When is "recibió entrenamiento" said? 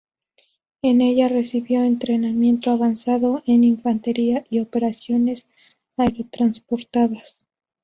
1.29-2.71